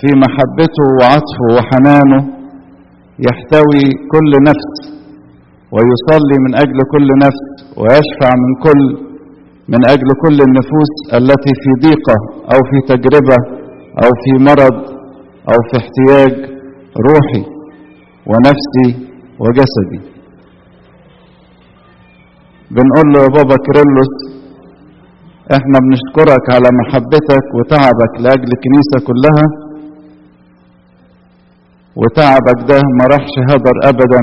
[0.00, 2.20] في محبته وعطفه وحنانه
[3.26, 4.72] يحتوي كل نفس
[5.74, 7.44] ويصلي من أجل كل نفس
[7.80, 8.82] ويشفع من كل
[9.68, 12.16] من أجل كل النفوس التي في ضيقة
[12.52, 13.38] أو في تجربة
[14.04, 14.76] أو في مرض
[15.50, 16.34] أو في احتياج
[17.08, 17.42] روحي
[18.30, 18.88] ونفسي
[19.42, 20.00] وجسدي.
[22.74, 24.12] بنقول له يا بابا كيرلس
[25.50, 29.46] إحنا بنشكرك على محبتك وتعبك لأجل الكنيسة كلها.
[32.00, 34.22] وتعبك ده ما راحش هدر أبدا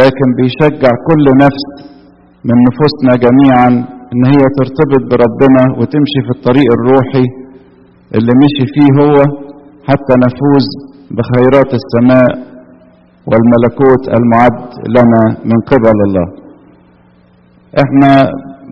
[0.00, 1.64] لكن بيشجع كل نفس
[2.48, 3.68] من نفوسنا جميعا
[4.12, 7.26] إن هي ترتبط بربنا وتمشي في الطريق الروحي
[8.16, 9.16] اللي مشي فيه هو
[9.88, 10.66] حتى نفوز
[11.16, 12.30] بخيرات السماء
[13.30, 14.60] والملكوت المعد
[14.96, 16.26] لنا من قبل الله.
[17.84, 18.10] إحنا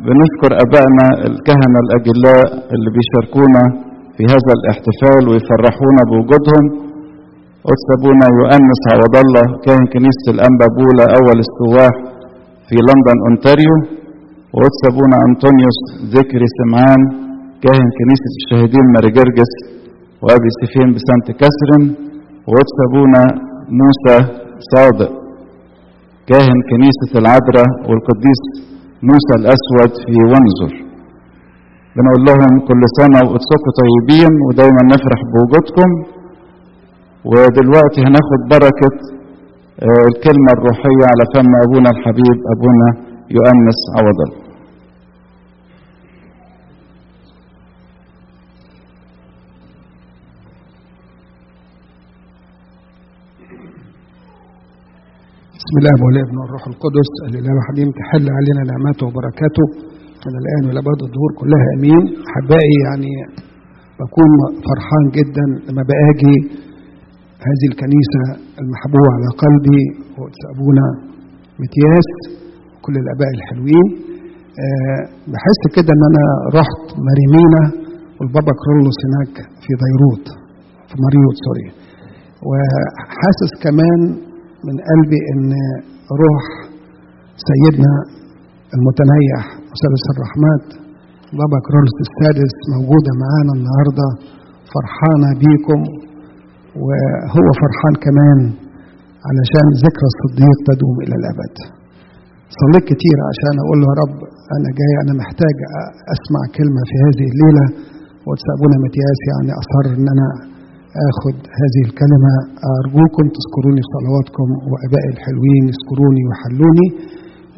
[0.07, 3.65] بنشكر أبائنا الكهنة الأجلاء اللي بيشاركونا
[4.17, 6.65] في هذا الاحتفال ويفرحونا بوجودهم.
[7.69, 11.95] قدس ابونا يؤنس عوض الله كاهن كنيسة الأنبا بولا أول السواح
[12.69, 13.75] في لندن أونتاريو.
[14.55, 15.79] وقدس ابونا أنطونيوس
[16.17, 17.01] ذكري سمعان
[17.65, 19.53] كاهن كنيسة الشهيدين ماري جرجس
[20.23, 21.85] وأبي سيفين بسانت كاسرين.
[22.49, 23.23] وقدس ابونا
[23.81, 24.17] موسى
[24.73, 25.13] صادق
[26.31, 28.43] كاهن كنيسة العذراء والقديس
[29.03, 30.73] موسى الأسود في ونزر
[31.97, 35.89] بنقول لهم كل سنة وقدسكم طيبين ودايما نفرح بوجودكم
[37.31, 38.93] ودلوقتي هناخد بركة
[40.11, 42.89] الكلمة الروحية على فم أبونا الحبيب أبونا
[43.37, 44.43] يؤنس عوض الله
[55.69, 59.67] بسم الله والابن والروح القدس الاله الحليم تحل علينا نعمته وبركاته.
[60.27, 62.03] من الآن والى بعد الظهور كلها آمين.
[62.29, 63.13] احبائي يعني
[64.01, 64.33] بكون
[64.67, 66.37] فرحان جدا لما بآجي
[67.49, 68.23] هذه الكنيسة
[68.63, 69.83] المحبوبة على قلبي
[70.19, 70.87] وقدس ابونا
[71.63, 72.09] متياس
[72.85, 73.87] كل الآباء الحلوين.
[74.63, 75.01] أه
[75.33, 76.25] بحس كده إن أنا
[76.59, 77.63] رحت مريمينا
[78.17, 80.27] والبابا كرولوس هناك في بيروت
[80.89, 81.69] في مريوت سوري.
[82.49, 84.01] وحاسس كمان
[84.69, 85.51] من قلبي إن
[86.23, 86.45] روح
[87.49, 87.93] سيدنا
[88.77, 89.43] المتنيح
[89.73, 90.67] مثلث الرحمات
[91.41, 94.09] بابا كرولس السادس موجودة معانا النهاردة
[94.73, 95.81] فرحانة بيكم
[96.85, 98.39] وهو فرحان كمان
[99.29, 101.55] علشان ذكرى الصديق تدوم إلى الأبد.
[102.61, 104.17] صليت كتير عشان أقول له يا رب
[104.57, 105.57] أنا جاي أنا محتاج
[106.15, 107.67] أسمع كلمة في هذه الليلة
[108.27, 110.29] وتسأبونا متياس يعني أصر إن أنا
[111.11, 112.33] اخد هذه الكلمة.
[112.81, 116.89] أرجوكم تذكروني صلواتكم وابائي الحلوين يذكروني ويحلوني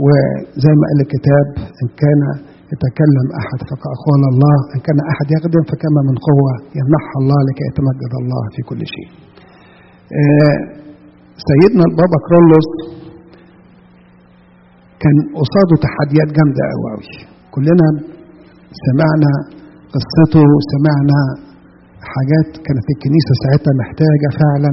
[0.05, 1.47] وزي ما قال الكتاب
[1.83, 2.21] إن كان
[2.73, 8.13] يتكلم أحد فكأقوال الله إن كان أحد يخدم فكما من قوة يمنحها الله لكي يتمجد
[8.23, 9.09] الله في كل شيء.
[10.23, 10.57] آه
[11.49, 12.69] سيدنا البابا كرولوس
[15.03, 17.11] كان قصاده تحديات جامدة قوي قوي
[17.55, 17.89] كلنا
[18.87, 19.33] سمعنا
[19.95, 21.21] قصته سمعنا
[22.15, 24.73] حاجات كانت الكنيسة ساعتها محتاجة فعلا.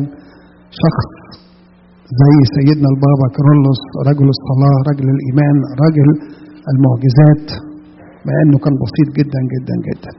[0.84, 1.10] شخص
[2.22, 5.56] زي سيدنا البابا كرولوس رجل الصلاة رجل الإيمان
[5.86, 6.08] رجل
[6.72, 7.48] المعجزات
[8.26, 10.12] مع أنه كان بسيط جدا جدا جدا.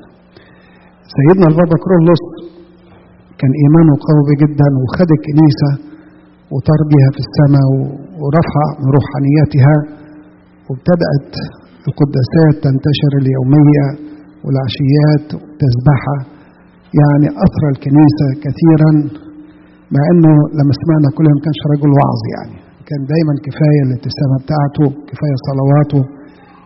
[1.17, 2.25] سيدنا البابا كرولوس
[3.41, 5.71] كان إيمانه قوي جدا وخد الكنيسة
[6.53, 7.69] وطار بها في السماء
[8.21, 9.77] ورفع من روحانيتها
[10.67, 11.33] وابتدأت
[11.89, 13.87] القداسات تنتشر اليومية
[14.45, 16.17] والعشيات والتسبحة
[17.01, 18.91] يعني أثرى الكنيسة كثيرا
[19.95, 22.57] مع أنه لما سمعنا كلنا ما كانش رجل وعظ يعني.
[22.89, 26.01] كان دايما كفاية الابتسامة بتاعته كفاية صلواته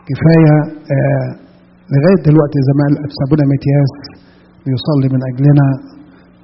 [0.08, 0.56] كفاية
[0.94, 1.28] آه
[1.92, 2.94] لغاية دلوقتي زي ما قال
[3.24, 3.92] أبونا متياس
[4.64, 5.68] بيصلي من أجلنا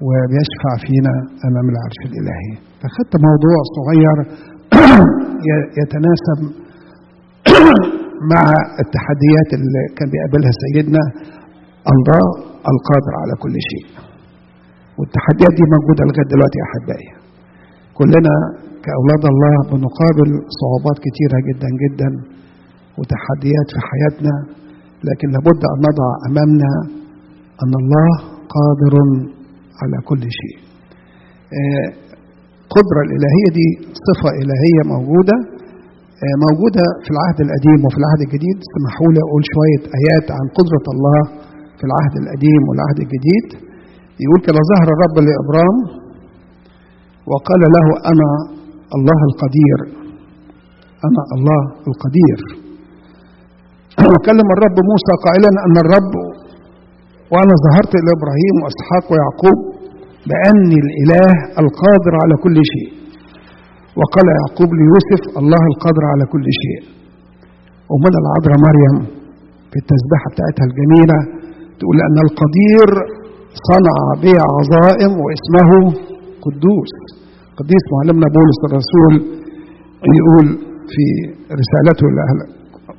[0.07, 1.15] وبيشفع فينا
[1.49, 2.53] أمام العرش الإلهي.
[2.81, 4.17] فخدت موضوع صغير
[5.81, 6.39] يتناسب
[8.33, 8.43] مع
[8.83, 11.03] التحديات اللي كان بيقابلها سيدنا
[11.93, 12.25] الله.
[12.73, 13.87] القادر على كل شيء.
[14.99, 17.09] والتحديات دي موجودة لغاية دلوقتي يا أحبائي.
[17.99, 18.35] كلنا
[18.85, 20.29] كأولاد الله بنقابل
[20.61, 22.11] صعوبات كتيرة جدا جدا
[22.99, 24.35] وتحديات في حياتنا
[25.09, 26.73] لكن لابد أن نضع أمامنا
[27.63, 28.11] أن الله
[28.57, 28.95] قادر
[29.81, 30.57] على كل شيء.
[32.69, 33.69] القدرة الإلهية دي
[34.07, 35.37] صفة إلهية موجودة
[36.47, 41.21] موجودة في العهد القديم وفي العهد الجديد اسمحوا لي أقول شوية آيات عن قدرة الله
[41.79, 43.47] في العهد القديم والعهد الجديد
[44.23, 45.77] يقول كده ظهر الرب لإبرام
[47.31, 48.29] وقال له أنا
[48.97, 49.79] الله القدير
[51.07, 52.39] أنا الله القدير.
[54.13, 56.13] وكلم الرب موسى قائلا أن الرب
[57.33, 59.59] وأنا ظهرت لإبراهيم وإسحاق ويعقوب
[60.29, 61.29] بأني الإله
[61.63, 62.89] القادر على كل شيء.
[63.99, 66.81] وقال يعقوب ليوسف الله القادر على كل شيء.
[67.93, 68.97] ومن العذراء مريم
[69.71, 71.19] في التسبيحة بتاعتها الجميلة
[71.81, 72.89] تقول أن القدير
[73.69, 75.71] صنع بي عظائم واسمه
[76.45, 76.93] قدوس.
[77.59, 79.15] قديس معلمنا بولس الرسول
[80.19, 80.47] يقول
[80.93, 81.05] في
[81.61, 82.39] رسالته لأهل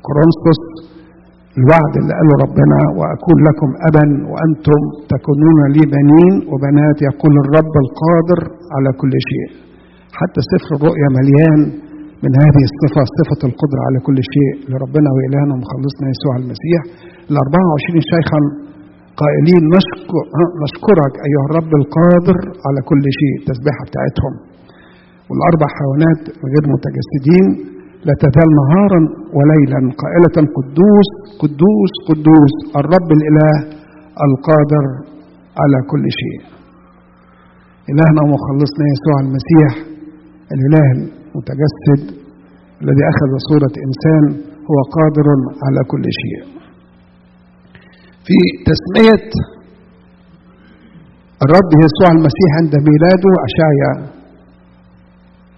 [0.06, 0.62] كورنثوس
[1.60, 4.82] الوعد اللي قاله ربنا وأكون لكم أبا وأنتم
[5.14, 8.40] تكونون لي بنين وبنات يقول الرب القادر
[8.76, 9.50] على كل شيء.
[10.20, 11.60] حتى سفر الرؤيا مليان
[12.24, 16.82] من هذه الصفة صفة القدرة على كل شيء لربنا وإلهنا ومخلصنا يسوع المسيح.
[17.32, 18.40] ال 24 شيخا
[19.22, 20.24] قائلين نشكر
[20.64, 24.34] نشكرك أيها الرب القادر على كل شيء التسبيحة بتاعتهم.
[25.30, 26.22] والأربع حيوانات
[26.52, 27.48] غير متجسدين
[28.08, 29.02] لا تزال نهارا
[29.38, 31.10] وليلا قائلة قدوس
[31.42, 33.54] قدوس قدوس الرب الإله
[34.28, 34.86] القادر
[35.62, 36.40] على كل شيء.
[37.92, 39.72] إلهنا ومخلصنا يسوع المسيح
[40.56, 42.02] الإله المتجسد
[42.84, 44.24] الذي أخذ صورة إنسان
[44.70, 45.28] هو قادر
[45.66, 46.59] على كل شيء.
[48.30, 48.40] في
[48.70, 49.26] تسمية
[51.46, 53.92] الرب يسوع المسيح عند ميلاده أشعيا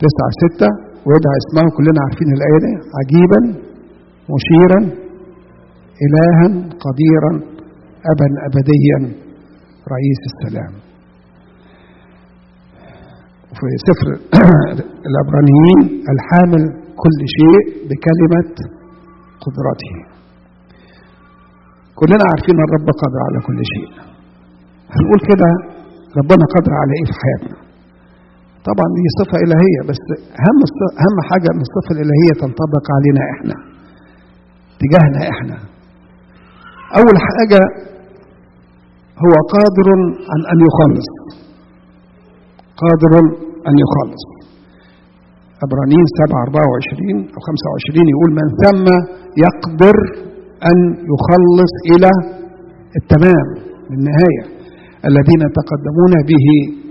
[0.04, 0.70] تسعة ستة
[1.06, 3.40] ويدعى اسمه كلنا عارفين الآية دي عجيبا
[4.34, 4.80] مشيرا
[6.06, 6.48] إلها
[6.86, 7.32] قديرا
[8.12, 9.00] أبا أبديا
[9.94, 10.74] رئيس السلام.
[13.58, 14.08] في سفر
[15.10, 15.80] العبرانيين
[16.14, 16.64] الحامل
[17.04, 18.52] كل شيء بكلمة
[19.44, 20.21] قدرته.
[22.02, 23.90] كلنا عارفين الرب قادر على كل شيء.
[24.96, 25.50] هنقول كده؟
[26.20, 27.58] ربنا قادر على إيه في حياتنا؟
[28.70, 30.02] طبعا دي صفة إلهية بس
[30.42, 30.60] أهم
[31.02, 33.56] أهم حاجة من الصفة الإلهية تنطبق علينا إحنا
[34.82, 35.56] تجاهنا إحنا.
[37.00, 37.62] أول حاجة
[39.24, 39.88] هو قادر
[40.32, 41.10] عن أن يخلص.
[42.84, 43.14] قادر
[43.70, 44.24] أن يخلص.
[45.64, 48.86] عبرانيين 7 24 أو 25 يقول من ثم
[49.46, 49.98] يقدر
[50.70, 50.78] أن
[51.14, 52.12] يخلص إلى
[53.00, 53.48] التمام
[53.92, 54.44] للنهاية
[55.10, 56.48] الذين تقدمون به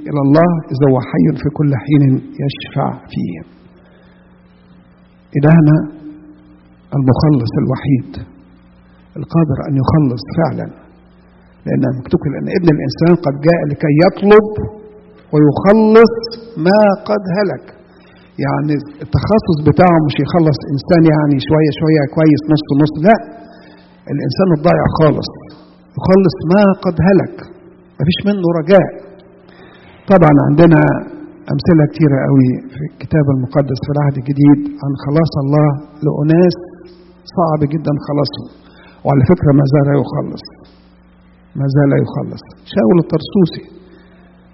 [0.09, 2.03] إلى الله إذا هو حي في كل حين
[2.45, 3.47] يشفع فيهم
[5.39, 5.77] إلهنا
[6.97, 8.11] المخلص الوحيد
[9.21, 10.67] القادر أن يخلص فعلا
[11.67, 14.47] لأن مكتوب لأن ابن الإنسان قد جاء لكي يطلب
[15.33, 16.15] ويخلص
[16.67, 16.81] ما
[17.11, 17.65] قد هلك.
[18.47, 18.75] يعني
[19.05, 23.17] التخصص بتاعه مش يخلص إنسان يعني شوية شوية كويس نص نص لا.
[24.15, 25.31] الإنسان الضايع خالص.
[25.99, 27.37] يخلص ما قد هلك.
[28.01, 28.89] مفيش منه رجاء.
[30.13, 30.81] طبعا عندنا
[31.53, 35.69] أمثلة كتيرة قوي في الكتاب المقدس في العهد الجديد عن خلاص الله
[36.05, 36.57] لأناس
[37.37, 38.49] صعب جدا خلاصهم.
[39.05, 40.45] وعلى فكرة ما زال يخلص.
[41.59, 42.45] ما زال يخلص.
[42.75, 43.65] شاول الطرسوسي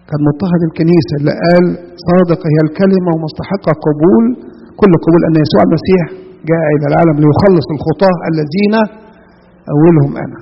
[0.09, 1.64] كان مضطهد الكنيسة اللي قال
[2.09, 4.25] صادق هي الكلمة ومستحقة قبول.
[4.81, 6.05] كل قبول أن يسوع المسيح
[6.50, 8.75] جاء إلى العالم ليخلص الخطاة الذين
[9.75, 10.39] أولهم أنا.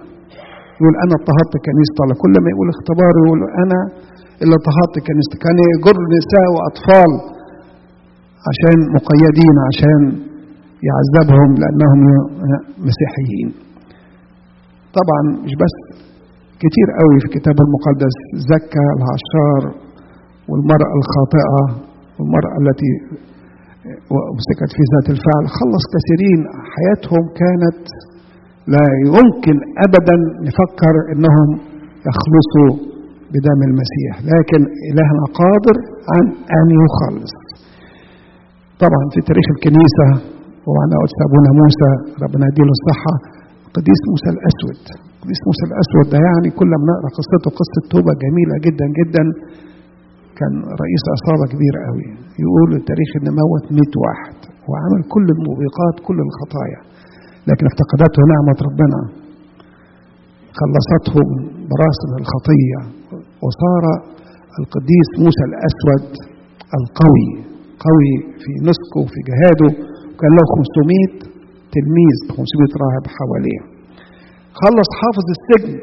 [0.78, 3.80] يقول أنا اضطهدت كنيسة على كل ما يقول اختبار يقول أنا
[4.42, 5.34] اللي اضطهدت كنيسة.
[5.44, 7.10] كان يجر نساء وأطفال
[8.48, 10.00] عشان مقيدين عشان
[10.88, 12.00] يعذبهم لأنهم
[12.86, 13.48] مسيحيين.
[14.98, 15.76] طبعا مش بس
[16.62, 18.16] كتير قوي في الكتاب المقدس
[18.52, 19.62] زكى العشار
[20.48, 21.62] والمرأة الخاطئة
[22.16, 22.92] والمرأة التي
[24.38, 25.44] مسكت في ذات الفعل.
[25.58, 26.40] خلص كثيرين
[26.74, 27.82] حياتهم كانت
[28.74, 29.56] لا يمكن
[29.86, 30.16] ابدا
[30.48, 31.48] نفكر إنهم
[32.08, 32.70] يخلصوا
[33.34, 35.76] بدم المسيح لكن إلهنا قادر
[36.12, 36.24] عن
[36.58, 37.34] أن يخلص.
[38.84, 40.06] طبعا في تاريخ الكنيسة
[40.66, 41.90] ومعنا قدس أبونا موسى
[42.24, 43.14] ربنا يديله الصحة
[43.76, 44.80] قديس موسى الأسود.
[45.22, 49.24] قديس موسى الأسود ده يعني كل ما نقرأ قصته قصة توبة جميلة جدا جدا.
[50.38, 50.52] كان
[50.82, 52.06] رئيس عصابة كبيرة قوي
[52.44, 54.36] يقول التاريخ ان موت 100 واحد
[54.70, 56.80] وعمل كل الموبقات كل الخطايا.
[57.50, 59.00] لكن افتقدته نعمة ربنا.
[60.60, 61.16] خلصته
[61.70, 62.80] براثن الخطية
[63.44, 63.84] وصار
[64.60, 66.06] القديس موسى الأسود
[66.78, 67.28] القوي
[67.86, 69.70] قوي في نسكه وفي جهاده
[70.10, 71.12] وكان له 500
[71.74, 73.60] تلميذ 500 راهب حواليه.
[74.62, 75.74] خلص حافظ السجن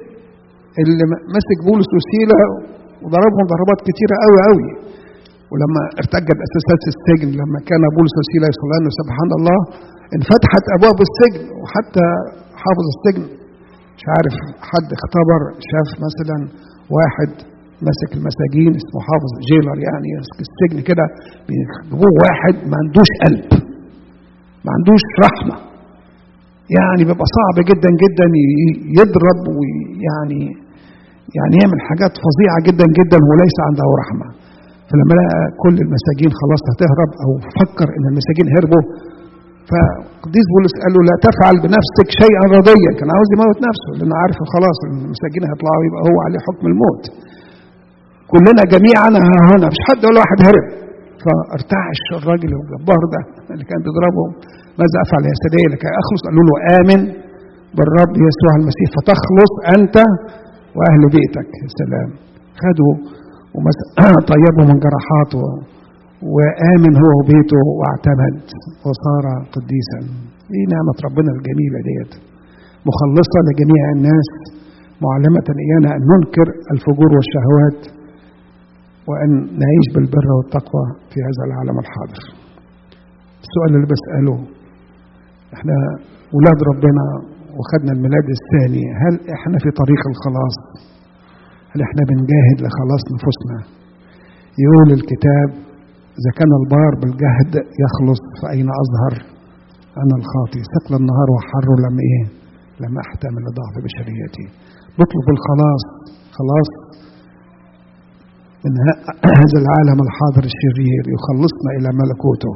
[0.80, 2.38] اللي مسك بولس وسيلة
[3.04, 4.70] وضربهم ضربات كتيرة قوي قوي
[5.52, 9.60] ولما ارتجت أساسات السجن لما كان بولس وسيلة يصلان سبحان الله
[10.18, 12.06] انفتحت أبواب السجن وحتى
[12.64, 13.26] حافظ السجن.
[13.98, 14.36] مش عارف
[14.72, 15.40] حد اختبر
[15.70, 16.38] شاف مثلا
[16.98, 17.32] واحد
[17.88, 21.06] ماسك المساجين اسمه حافظ جيلر يعني يمسك السجن كده
[21.48, 23.46] بيجيبوه واحد ما عندوش قلب
[24.66, 25.56] ما عندوش رحمة.
[26.78, 28.26] يعني بيبقى صعب جدا جدا
[29.00, 30.42] يضرب ويعني
[31.38, 34.28] يعني يعمل حاجات فظيعة جدا جدا وليس عنده رحمة.
[34.90, 38.84] فلما لقى كل المساجين خلاص هتهرب أو فكر إن المساجين هربوا
[39.72, 42.92] فقديس بولس قال له لا تفعل بنفسك شيئا رضيا.
[43.00, 47.04] كان عاوز يموت نفسه لأنه عارف خلاص المساجين هيطلعوا يبقى هو عليه حكم الموت.
[48.32, 49.10] كلنا جميعا
[49.52, 50.66] هنا مش حد ولا واحد هرب.
[51.24, 53.22] فارتعش الراجل الجبار ده
[53.54, 54.32] اللي كان بيضربهم.
[54.80, 56.22] ماذا أفعل يا سيدي؟ لكي أخلص.
[56.28, 57.02] قالوا له آمن
[57.78, 59.98] بالرب يسوع المسيح فتخلص أنت
[60.78, 61.50] وأهل بيتك.
[61.64, 62.10] يا سلام.
[62.64, 62.94] خدوا
[64.32, 65.44] طيبوا من جراحاته.
[66.36, 68.38] وآمن هو وبيته واعتمد
[68.86, 69.26] وصار
[69.56, 70.00] قديسا.
[70.54, 72.12] دي نعمة ربنا الجميلة ديت.
[72.90, 74.30] مخلصه لجميع الناس
[75.06, 77.82] معلمة إيانا أن ننكر الفجور والشهوات
[79.10, 82.22] وأن نعيش بالبر والتقوى في هذا العالم الحاضر.
[83.46, 84.38] السؤال اللي بسأله
[85.56, 85.76] إحنا
[86.36, 87.06] ولاد ربنا
[87.58, 90.56] وخدنا الميلاد الثاني هل إحنا في طريق الخلاص؟
[91.72, 93.58] هل إحنا بنجاهد لخلاص نفوسنا؟
[94.64, 95.50] يقول الكتاب
[96.20, 97.52] إذا كان البار بالجهد
[97.84, 99.14] يخلص فأين أظهر؟
[100.04, 102.24] أنا الخاطي ثقل النهار وحره لم إيه؟
[102.84, 104.46] لم أحتمل ضعف بشريتي.
[105.00, 105.84] نطلب الخلاص.
[106.38, 106.70] خلاص.
[108.64, 108.74] من
[109.42, 112.54] هذا العالم الحاضر الشرير يخلصنا إلى ملكوته.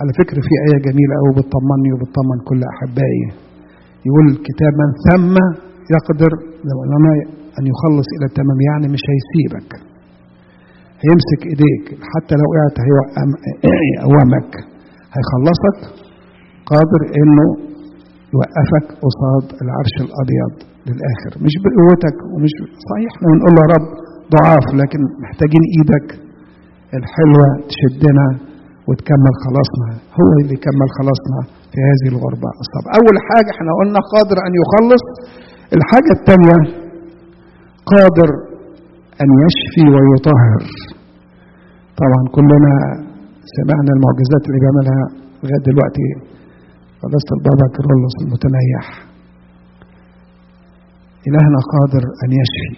[0.00, 3.26] على فكرة في آية جميلة أوي بتطمني وبتطمن كل أحبائي
[4.06, 5.34] يقول الكتاب من ثم
[5.96, 6.32] يقدر
[7.58, 9.70] أن يخلص إلى التمام يعني مش هيسيبك.
[11.04, 11.84] هيمسك إيديك.
[12.12, 14.50] حتى لو وقعت هيقومك
[15.14, 15.78] هيخلصك
[16.70, 17.46] قادر إنه
[18.34, 20.54] يوقفك قصاد العرش الأبيض
[20.88, 21.32] للآخر.
[21.46, 22.54] مش بقوتك ومش
[22.88, 23.86] صحيح إحنا بنقول له يا رب
[24.34, 26.06] ضعاف لكن محتاجين إيدك
[26.98, 28.26] الحلوة تشدنا
[28.88, 29.88] وتكمل خلاصنا.
[30.18, 31.38] هو اللي يكمل خلاصنا
[31.72, 32.48] في هذه الغربة.
[32.74, 35.04] طب أول حاجة إحنا قلنا قادر أن يخلص.
[35.76, 36.56] الحاجة الثانية
[37.92, 38.30] قادر
[39.22, 40.62] أن يشفي ويطهر.
[42.00, 42.74] طبعا كلنا
[43.56, 45.04] سمعنا المعجزات اللي بيعملها
[45.42, 46.08] لغاية دلوقتي
[47.02, 48.84] قداسه البابا كيرلس المتنيح.
[51.28, 52.72] إلهنا قادر أن يشفي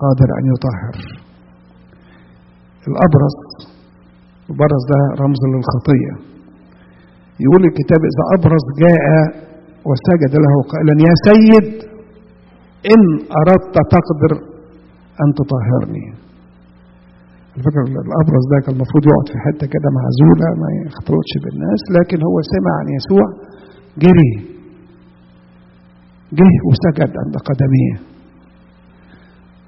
[0.00, 0.94] قادر أن يطهر.
[2.90, 3.38] الأبرص
[4.50, 6.14] البرص ده رمز للخطية.
[7.44, 9.04] يقول الكتاب إذا أبرص جاء
[9.88, 11.68] وسجد له قائلا يا سيد
[12.92, 13.02] إن
[13.40, 14.32] أردت تقدر
[15.22, 16.06] أن تطهرني.
[17.56, 22.36] الفكرة الأبرص ده كان المفروض يقعد في حتة كده معزولة ما يختلطش بالناس لكن هو
[22.54, 23.26] سمع عن يسوع
[24.04, 24.32] جري.
[26.38, 27.96] جه وسجد عند قدميه.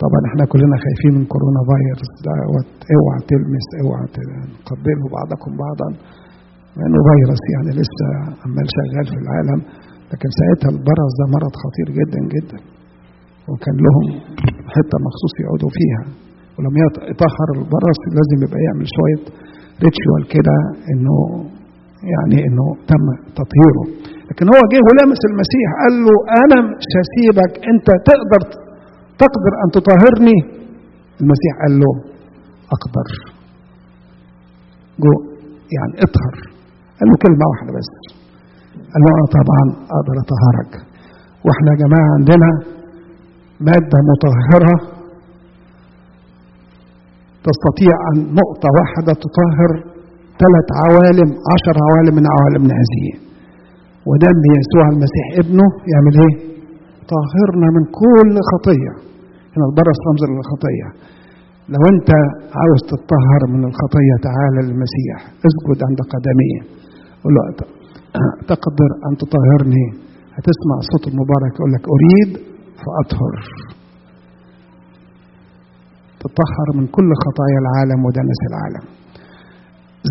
[0.04, 4.06] طبعا إحنا كلنا خايفين من كورونا فيروس دوت اوعى تلمس اوعى
[4.66, 5.88] تقبلوا بعضكم بعضا
[6.76, 8.06] لأنه فيروس يعني لسه
[8.44, 9.60] عمال شغال في العالم
[10.12, 12.58] لكن ساعتها البرص ده مرض خطير جدا جدا.
[13.50, 14.06] وكان لهم
[14.76, 16.02] حتة مخصوص يقعدوا فيها.
[16.56, 16.78] ولما
[17.12, 19.22] يطهر البرص لازم يبقى يعمل شوية
[19.84, 20.56] ريتشوال كده
[20.92, 21.16] إنه
[22.14, 23.04] يعني إنه تم
[23.38, 23.84] تطهيره.
[24.28, 28.42] لكن هو جه ولمس المسيح قال له أنا مش هسيبك أنت تقدر
[29.22, 30.38] تقدر أن تطهرني؟
[31.22, 31.92] المسيح قال له
[32.76, 33.08] أقدر.
[35.02, 35.12] جو
[35.76, 36.34] يعني اطهر.
[36.98, 37.90] قال له كلمة واحدة بس.
[38.92, 39.62] قال له أنا طبعا
[39.96, 40.72] أقدر أطهرك.
[41.44, 42.50] وإحنا يا جماعة عندنا
[43.68, 44.74] مادة مطهرة
[47.48, 49.70] تستطيع أن نقطة واحدة تطهر
[50.42, 53.06] ثلاث عوالم عشر عوالم من عوالمنا هذه
[54.08, 56.34] ودم يسوع المسيح ابنه يعمل إيه؟
[57.12, 58.92] طهرنا من كل خطية.
[59.54, 60.88] هنا البرص رمز للخطية
[61.74, 62.10] لو أنت
[62.60, 65.16] عاوز تتطهر من الخطية تعال للمسيح.
[65.48, 66.60] اسجد عند قدميه.
[67.22, 67.42] قول له
[68.52, 69.86] تقدر أن تطهرني؟
[70.36, 72.30] هتسمع الصوت المبارك يقول لك أريد
[72.82, 73.34] فأطهر.
[76.22, 78.84] تطهر من كل خطايا العالم ودنس العالم.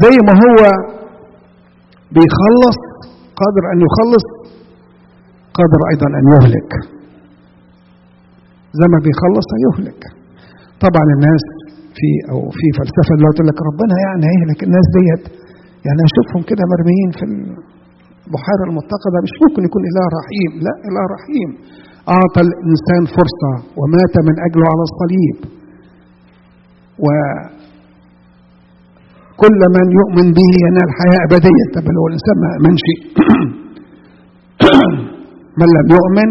[0.03, 0.59] زي ما هو
[2.15, 2.79] بيخلص
[3.41, 4.25] قادر أن يخلص
[5.57, 6.71] قادر أيضا أن يهلك.
[8.79, 10.01] زي ما بيخلص هيهلك
[10.85, 11.43] طبعا الناس
[11.97, 15.23] في أو في فلسفة اللي تقول لك ربنا يعني هيهلك الناس ديت.
[15.85, 20.51] يعني اشوفهم كده مرميين في البحيره المتقده مش ممكن يكون إله رحيم.
[20.67, 21.49] لا إله رحيم.
[22.17, 25.37] أعطى الإنسان فرصة ومات من أجله على الصليب.
[27.05, 27.07] و
[29.43, 31.65] كل من يؤمن به ينال حياة أبدية.
[31.75, 32.85] طب لو الإنسان ما امنش
[35.59, 36.29] من لم يؤمن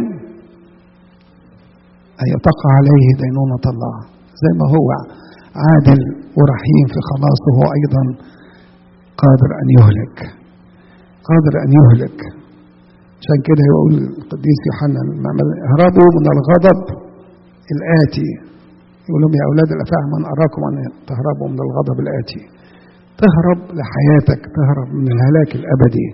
[2.21, 3.97] أن تقع عليه دينونة الله.
[4.43, 4.89] زي ما هو
[5.65, 6.01] عادل
[6.39, 8.03] ورحيم في خلاصه هو أيضا
[9.23, 10.19] قادر أن يهلك.
[11.29, 12.38] قادر أن يهلك.
[13.21, 15.01] عشان كده يقول القديس يوحنا
[15.69, 16.81] اهربوا من الغضب
[17.75, 18.31] الآتي.
[19.07, 20.75] يقول لهم يا أولاد الأفاعي من أراكم أن
[21.09, 22.43] تهربوا من الغضب الآتي؟
[23.23, 26.09] تهرب لحياتك تهرب من الهلاك الأبدي.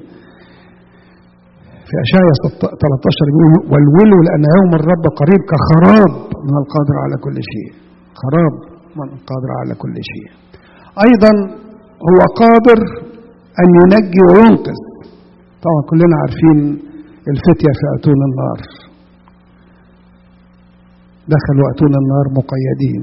[1.88, 2.34] في أشعيا
[2.82, 6.12] 13 بيقول والولوا لأن يوم الرب قريب كخراب
[6.46, 7.70] من القادر على كل شيء.
[8.22, 8.54] خراب
[8.98, 10.28] من القادر على كل شيء.
[11.06, 11.32] أيضا
[12.08, 12.78] هو قادر
[13.62, 14.80] أن ينجي وينقذ.
[15.64, 16.58] طبعا كلنا عارفين
[17.32, 18.58] الفتية في أتون النار.
[21.34, 23.02] دخلوا أتون النار مقيدين.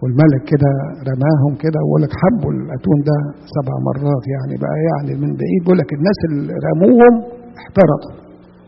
[0.00, 0.70] والملك كده
[1.10, 3.16] رماهم كده ويقول لك حبوا الأتون ده
[3.56, 5.60] سبع مرات يعني بقى يعني من بعيد.
[5.64, 7.14] بيقول لك الناس اللي رموهم
[7.60, 8.14] احترقوا.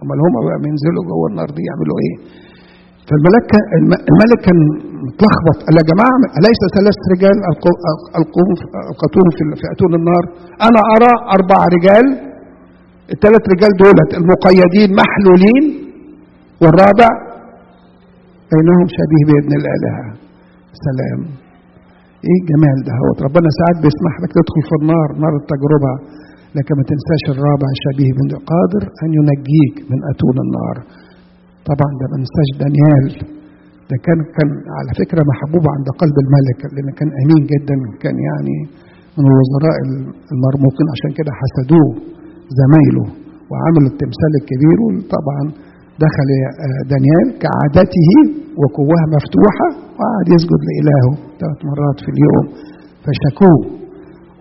[0.03, 2.17] امال هم بقى بينزلوا جوه النار دي يعملوا إيه؟
[3.09, 3.51] فالملك
[4.11, 4.59] الملك كان
[5.09, 5.59] متلخبط.
[5.67, 7.37] قال يا جماعة أليس ثلاث رجال
[8.21, 8.51] القوم
[8.93, 9.27] القتون
[9.61, 10.25] في أتون النار؟
[10.69, 12.07] أنا أرى أربع رجال
[13.15, 15.65] الثلاث رجال دولت المقيدين محلولين
[16.63, 17.11] والرابع
[18.53, 20.05] بينهم شبيه بابن الآلهة.
[20.87, 21.21] سلام.
[22.27, 25.93] إيه الجمال ده؟ هو ربنا ساعات بيسمح لك تدخل في النار نار التجربة
[26.57, 30.77] لكن ما تنساش الرابع شبيه من قادر أن ينجيك من أتون النار.
[31.71, 33.05] طبعا ده ما ننساش دانيال.
[33.91, 34.49] ده كان كان
[34.79, 38.57] على فكرة محبوب عند قلب الملك لأن كان أمين جدا كان يعني
[39.17, 39.77] من الوزراء
[40.35, 41.91] المرموقين عشان كده حسدوه.
[42.61, 43.07] زمايله
[43.51, 45.43] وعملوا التمثال الكبير وطبعا
[46.05, 46.29] دخل
[46.93, 48.11] دانيال كعادته
[48.61, 51.11] وقواه مفتوحة وقعد يسجد لإلهه
[51.41, 52.45] ثلاث مرات في اليوم.
[53.05, 53.59] فشكوه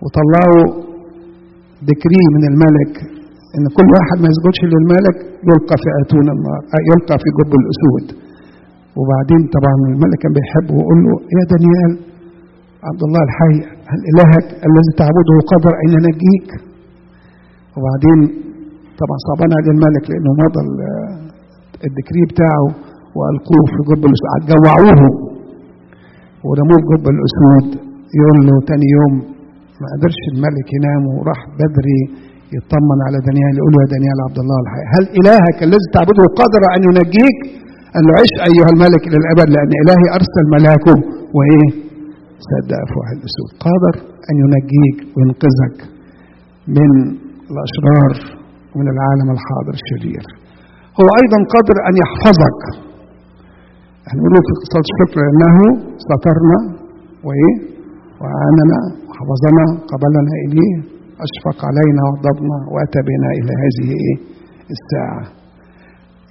[0.02, 0.64] وطلعوا
[1.90, 2.94] دكري من الملك
[3.56, 5.16] إن كل واحد ما يسجدش للملك
[5.50, 6.60] يلقى في آتون النار
[6.90, 8.06] يلقى في جب الأسود.
[8.98, 11.92] وبعدين طبعا الملك كان بيحبه ويقول له يا دانيال
[12.88, 13.54] عبد الله الحي
[13.90, 16.48] هل إلهك الذي تعبده قدر أن ينجيك؟
[17.76, 18.18] وبعدين
[19.00, 20.62] طبعا صعبان على الملك لأنه مضى
[21.88, 22.66] الدكري بتاعه
[23.16, 24.40] وألقوه في جب الأسود.
[24.52, 25.00] جوعوه.
[26.46, 27.66] ورموه في جب الأسود.
[28.18, 29.14] يقول له تاني يوم
[29.80, 32.00] ما قدرش الملك ينام وراح بدري
[32.56, 36.62] يطمن على دانيال يقول له يا دانيال عبد الله الحي هل إلهك الذي تعبده قادر
[36.76, 37.38] أن ينجيك؟
[37.94, 40.96] قال له عش أيها الملك إلى الأبد لأن إلهي أرسل ملاكه.
[41.36, 41.68] وإيه؟
[42.50, 43.50] سد أفواه الأسود.
[43.66, 43.94] قادر
[44.30, 45.76] أن ينجيك وينقذك
[46.76, 46.90] من
[47.52, 48.12] الأشرار
[48.72, 50.24] ومن العالم الحاضر الشرير.
[50.98, 52.60] هو أيضا قادر أن يحفظك.
[54.06, 55.56] إحنا بنقول في قصه الشكر إنه
[56.08, 56.58] سترنا
[57.26, 57.54] وإيه؟
[58.20, 58.78] وعاننا
[59.08, 60.74] وحفظنا قبلنا إليه
[61.26, 64.16] أشفق علينا وضبنا واتى بنا إلى هذه إيه؟
[64.76, 65.22] الساعة.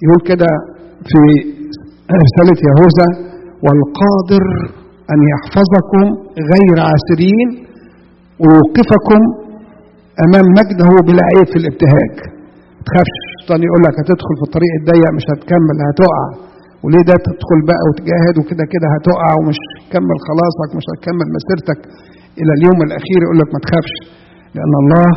[0.03, 0.51] يقول كده
[1.09, 1.21] في
[2.23, 3.07] رسالة يهوذا
[3.65, 4.45] والقادر
[5.13, 6.05] أن يحفظكم
[6.51, 7.49] غير عاسرين
[8.41, 9.21] ويوقفكم
[10.23, 12.13] أمام مجده بلا عيب في الابتهاج.
[12.77, 16.23] ما تخافش الشيطان يقول لك هتدخل في الطريق الضيق مش هتكمل هتقع.
[16.83, 21.79] وليه ده تدخل بقى وتجاهد وكده كده هتقع ومش هتكمل خلاصك مش هتكمل مسيرتك
[22.39, 23.95] إلى اليوم الأخير؟ يقول لك ما تخافش
[24.55, 25.07] لأن الله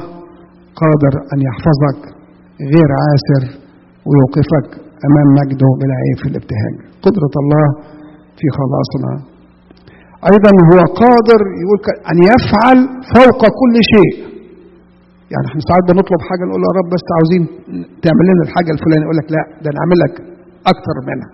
[0.83, 2.01] قادر أن يحفظك
[2.73, 3.43] غير عاسر
[4.09, 4.69] ويوقفك
[5.09, 6.75] أمام مجده بلا عيب في الابتهاج.
[7.07, 7.67] قدرة الله
[8.39, 9.13] في خلاصنا.
[10.33, 11.79] أيضا هو قادر يقول
[12.11, 12.79] أن يفعل
[13.15, 14.15] فوق كل شيء.
[15.33, 17.43] يعني إحنا ساعات بنطلب حاجة نقول يا رب بس عاوزين
[18.05, 20.15] تعمل لنا الحاجة الفلانية يقول لك لا ده أنا لك
[20.73, 21.31] أكتر منها.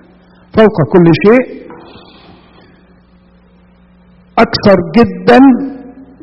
[0.56, 1.44] فوق كل شيء
[4.46, 5.40] أكثر جدا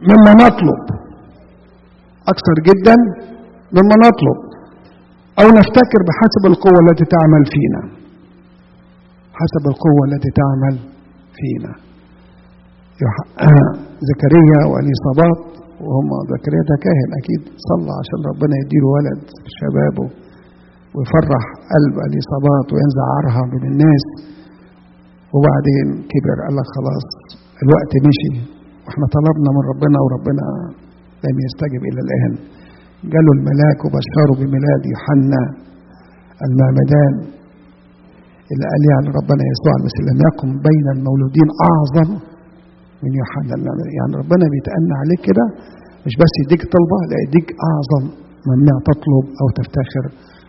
[0.10, 0.82] مما نطلب.
[2.34, 2.96] أكثر جدا
[3.78, 4.38] مما نطلب.
[5.40, 7.82] أو نفتكر بحسب القوة التي تعمل فينا.
[9.40, 10.76] حسب القوة التي تعمل
[11.40, 11.74] فينا.
[14.10, 15.42] زكريا واليصابات
[15.86, 17.42] وهم زكريا ده كاهن أكيد.
[17.70, 20.08] صلى عشان ربنا يديله ولد في شبابه
[20.96, 24.06] ويفرح قلب اليصابات وينزع عرها من الناس.
[25.34, 27.08] وبعدين كبر قال لك خلاص
[27.64, 28.34] الوقت مشي
[28.84, 30.46] وإحنا طلبنا من ربنا وربنا
[31.26, 32.34] لم يستجب إلى الآن.
[33.14, 35.42] جاله الملاك وبشره بميلاد يوحنا
[36.46, 37.14] المعمدان.
[38.52, 42.10] اللي قال يعني ربنا يسوع المسيح لم يكن بين المولودين أعظم
[43.04, 43.56] من يوحنا
[43.98, 45.46] يعني ربنا بيتأنى عليك كده
[46.06, 48.04] مش بس يديك طلبة لا يديك أعظم
[48.50, 50.06] مما تطلب أو تفتخر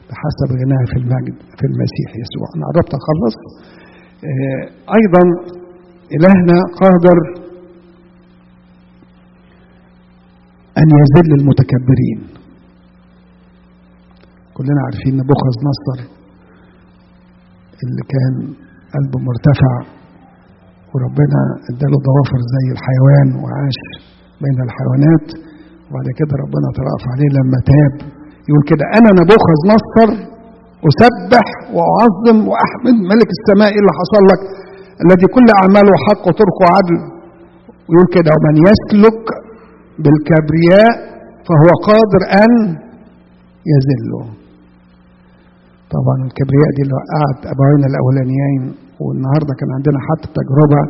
[0.09, 2.47] بحسب غناه في المجد في المسيح يسوع.
[2.57, 3.37] أنا قربت أخلص.
[4.31, 4.63] آه
[4.99, 5.23] أيضا
[6.17, 7.19] إلهنا قادر
[10.81, 12.21] أن يذل المتكبرين.
[14.57, 15.99] كلنا عارفين نبوخذ نصر
[17.85, 18.35] اللي كان
[18.95, 20.02] قلبه مرتفع.
[20.93, 23.79] وربنا اداله ضوافر زي الحيوان وعاش
[24.43, 25.27] بين الحيوانات.
[25.87, 27.95] وبعد كده ربنا ترأف عليه لما تاب.
[28.49, 30.09] يقول كده أنا نبوخذ نصر
[30.91, 34.43] أسبح وأعظم وأحمد ملك السماء اللي حصل لك
[35.05, 36.99] الذي كل أعماله حق وتركه عدل
[37.89, 39.23] ويقول كده ومن يسلك
[40.03, 40.93] بالكبرياء
[41.47, 42.53] فهو قادر أن
[43.73, 44.25] يذله.
[45.95, 48.63] طبعا الكبرياء دي اللي وقعت أبوينا الأولانيين.
[49.07, 50.83] والنهارده كان عندنا حتى تجربة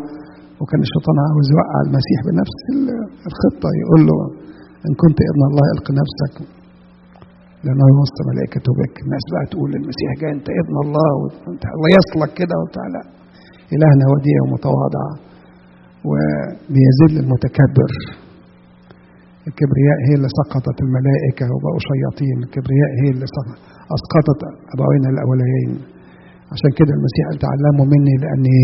[0.60, 2.56] وكان الشيطان عاوز يوقع المسيح بنفس
[3.28, 4.18] الخطة يقول له
[4.86, 6.34] إن كنت ابن الله ألق نفسك
[7.64, 8.94] لأنه يوصى ملائكته بك.
[9.06, 13.02] الناس بقى تقول للمسيح جاي أنت ابن الله وأنت الله يصلك كده وبتاع لا
[13.74, 15.06] إلهنا وديع ومتواضع
[16.08, 17.90] وبيذل المتكبر.
[19.48, 22.36] الكبرياء هي اللي سقطت الملائكة وبقوا شياطين.
[22.46, 23.26] الكبرياء هي اللي
[23.96, 24.40] أسقطت
[24.74, 25.72] أبوينا الأوليين.
[26.52, 28.62] عشان كده المسيح قال تعلموا مني لأني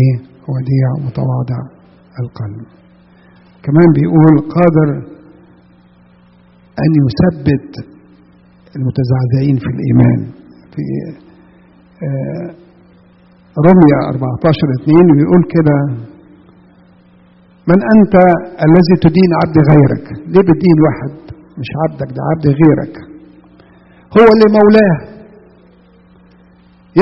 [0.51, 1.59] وديع ومتواضع
[2.21, 2.65] القلب.
[3.65, 4.89] كمان بيقول قادر
[6.83, 7.69] أن يثبت
[8.77, 10.19] المتزعزعين في الإيمان.
[10.73, 10.81] في
[13.67, 15.77] رمية 14 2 بيقول كده
[17.69, 18.15] من أنت
[18.67, 21.13] الذي تدين عبد غيرك؟ ليه بتدين واحد؟
[21.61, 22.95] مش عبدك ده عبد غيرك.
[24.17, 24.95] هو اللي مولاه.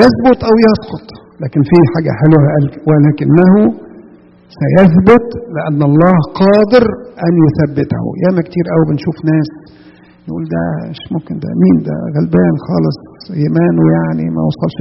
[0.00, 1.06] يثبت أو يسقط.
[1.42, 3.54] لكن في حاجة حلوة قال ولكنه
[4.60, 6.84] سيثبت لأن الله قادر
[7.26, 8.04] أن يثبته.
[8.24, 9.50] ياما كتير قوي بنشوف ناس
[10.28, 12.98] يقول ده مش ممكن ده؟ مين ده؟ غلبان خالص.
[13.42, 14.78] إيمانه يعني ما وصلش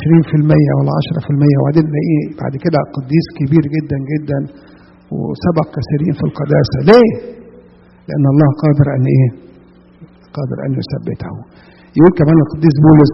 [0.00, 4.38] 20% ولا 10% وبعدين نلاقيه بعد كده قديس كبير جدا جدا
[5.16, 6.76] وسبق كثيرين في القداسة.
[6.90, 7.10] ليه؟
[8.08, 9.28] لأن الله قادر أن إيه؟
[10.36, 11.34] قادر أن يثبته.
[11.96, 13.12] يقول كمان القديس بولس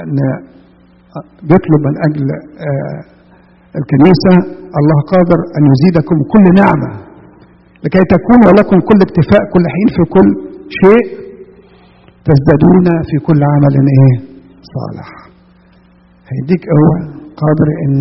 [0.00, 0.16] أن
[1.48, 2.26] بيطلب من أجل
[3.80, 4.34] الكنيسة
[4.78, 6.90] الله قادر أن يزيدكم كل نعمة.
[7.84, 10.28] لكي تكون ولكم كل اكتفاء كل حين في كل
[10.80, 11.04] شيء
[12.28, 14.14] تزدادون في كل عمل إيه؟
[14.74, 15.08] صالح.
[16.30, 16.96] هيديك قوة
[17.42, 17.94] قادر ان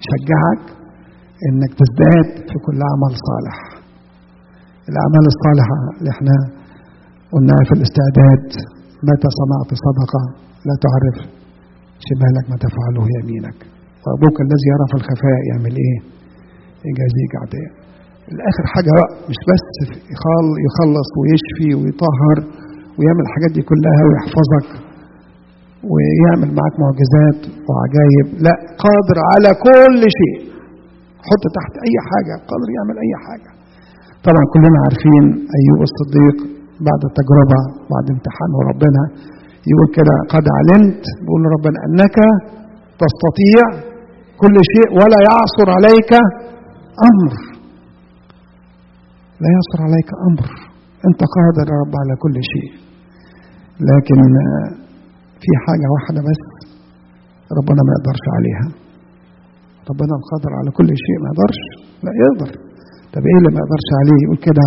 [0.00, 0.62] يشجعك
[1.46, 3.56] إنك تزداد في كل عمل صالح.
[4.90, 6.36] الأعمال الصالحة اللي إحنا
[7.32, 8.46] قلناها في الاستعداد
[9.08, 10.22] متى صنعت صدقة؟
[10.68, 11.16] لا تعرف
[12.08, 13.58] شمالك ما تفعله يمينك.
[14.04, 15.98] وأبوك الذي يرى في الخفاء يعمل إيه؟
[16.90, 17.68] يجازيك عطيه
[18.34, 19.66] الآخر حاجة بقى مش بس
[20.66, 22.36] يخلص ويشفي ويطهر
[22.96, 24.68] ويعمل الحاجات دي كلها ويحفظك
[25.92, 30.38] ويعمل معاك معجزات وعجائب لا قادر على كل شيء.
[31.28, 33.50] حط تحت أي حاجة قادر يعمل أي حاجة.
[34.26, 35.24] طبعا كلنا عارفين
[35.58, 36.36] أيوب الصديق
[36.88, 37.60] بعد التجربة
[37.92, 39.02] بعد امتحانه ربنا
[39.70, 41.04] يقول كده قد علمت.
[41.22, 42.16] بيقول ربنا أنك
[43.02, 43.64] تستطيع
[44.42, 46.10] كل شيء ولا يعصر عليك
[47.10, 47.32] أمر.
[49.42, 50.46] لا يعصر عليك أمر.
[51.08, 52.70] أنت قادر يا رب على كل شيء.
[53.90, 54.18] لكن
[55.42, 56.42] في حاجة واحدة بس
[57.58, 58.66] ربنا ما يقدرش عليها.
[59.90, 61.60] ربنا القادر على كل شيء ما يقدرش
[62.04, 62.50] لا يقدر.
[63.14, 64.66] طب إيه اللي ما يقدرش عليه؟ يقول كده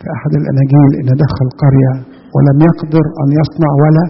[0.00, 1.92] في أحد الأناجيل إن دخل قرية
[2.34, 4.04] ولم يقدر أن يصنع ولا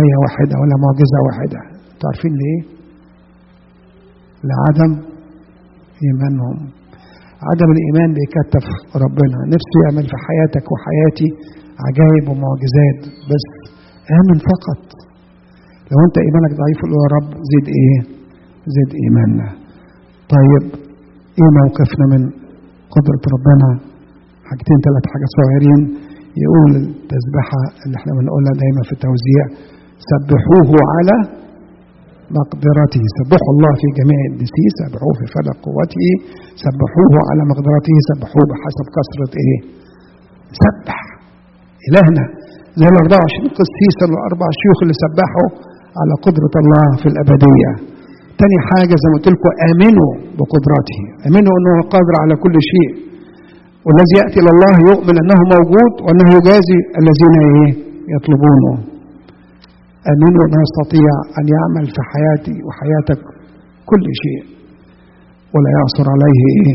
[0.00, 1.60] آية واحدة ولا معجزة واحدة.
[1.92, 2.60] أنتوا عارفين ليه؟
[4.48, 4.92] لعدم
[6.04, 6.58] إيمانهم.
[7.48, 8.66] عدم الإيمان بيكتف
[9.04, 9.38] ربنا.
[9.54, 11.28] نفسه يعمل في حياتك وحياتي
[11.86, 13.46] عجائب ومعجزات بس
[14.18, 14.82] آمن فقط.
[15.90, 17.98] لو أنت إيمانك ضعيف قول يا رب زد إيه؟
[18.76, 19.48] زد إيماننا.
[20.34, 20.64] طيب
[21.38, 22.22] إيه موقفنا من
[22.94, 23.68] قدرة ربنا؟
[24.48, 25.82] حاجتين ثلاث حاجات صغيرين.
[26.44, 29.44] يقول التسبحة اللي إحنا بنقولها دايما في التوزيع
[30.10, 31.16] سبحوه على
[32.38, 33.02] مقدرته.
[33.18, 36.06] سبحوا الله في جميع الدسي سبحوه في فلك قوته.
[36.66, 39.58] سبحوه على مقدرته سبحوه بحسب كثرة إيه؟
[40.64, 40.98] سبح.
[41.88, 42.24] إلهنا.
[42.80, 45.48] زي ال 24 قسيس الأربع شيوخ اللي سبحوا
[46.00, 47.70] على قدرة الله في الأبدية.
[48.40, 52.90] تاني حاجة زي ما قلت لكم آمنوا بقدرته آمنوا أنه قادر على كل شيء.
[53.86, 57.70] والذي يأتي إلى الله يؤمن أنه موجود وأنه يجازي الذين إيه؟
[58.14, 58.74] يطلبونه.
[60.12, 63.20] آمنوا أنه يستطيع أن يعمل في حياتي وحياتك
[63.90, 64.42] كل شيء.
[65.54, 66.74] ولا يعصر عليه إيه؟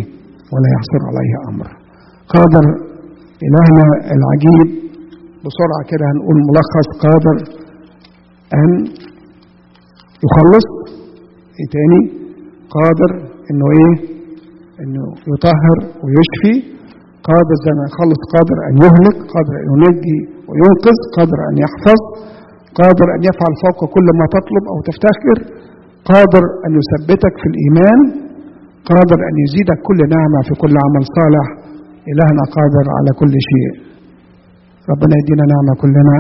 [0.53, 1.67] ولا يحصر عليه أمر.
[2.35, 2.65] قادر
[3.47, 4.67] إلهنا العجيب
[5.45, 7.35] بسرعة كده هنقول ملخص قادر
[8.59, 8.69] أن
[10.25, 10.67] يخلص.
[11.57, 12.01] إيه تاني؟
[12.75, 13.11] قادر
[13.51, 13.95] إنه إيه؟
[14.83, 16.76] إنه يطهر ويشفي.
[17.29, 22.01] قادر زي ما يخلص قادر أن يهلك قادر أن ينجي وينقذ قادر أن يحفظ
[22.79, 25.37] قادر أن يفعل فوق كل ما تطلب أو تفتخر
[26.11, 27.99] قادر أن يثبتك في الإيمان
[28.91, 31.47] قادر أن يزيدك كل نعمة في كل عمل صالح.
[32.11, 33.71] إلهنا قادر على كل شيء.
[34.91, 36.17] ربنا يدينا نعمة كلنا.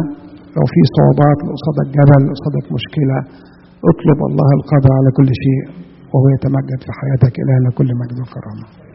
[0.55, 3.17] لو في صعوبات قصادك جبل قصادك مشكلة
[3.89, 5.61] اطلب الله القادر على كل شيء
[6.11, 8.86] وهو يتمجد في حياتك إلهنا كل مجد وكرامة.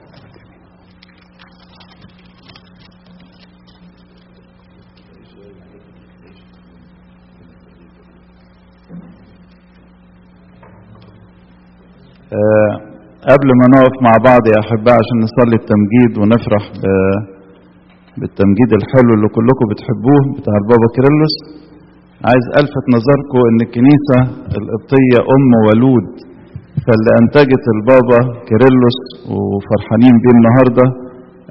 [13.33, 16.64] قبل ما نقف مع بعض يا أحباء عشان نصلي التمجيد ونفرح
[18.21, 21.35] بالتمجيد الحلو اللي كلكم بتحبوه بتاع البابا كيرلس
[22.29, 24.18] عايز ألفت نظركم إن الكنيسة
[24.59, 26.09] القبطية أم ولود
[26.85, 28.99] فاللي أنتجت البابا كيرلس
[29.35, 30.87] وفرحانين بيه النهاردة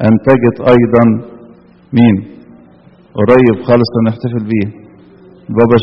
[0.09, 1.03] أنتجت أيضا
[1.97, 2.15] مين؟
[3.19, 4.67] قريب خالص هنحتفل بيه
[5.57, 5.77] بابا